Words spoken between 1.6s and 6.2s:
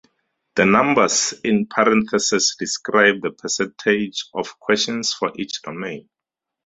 parentheses describe the percentage of questions for each domain.